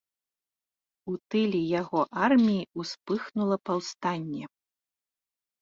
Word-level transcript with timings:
У 1.11 1.17
тыле 1.35 1.59
яго 1.81 1.99
арміі 2.29 2.65
ўспыхнула 2.85 3.55
паўстанне. 3.69 4.43